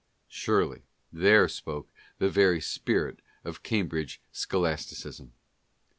[0.29, 0.81] Surely,
[1.13, 5.33] there spoke the very spirit of Cambridge scholasticism.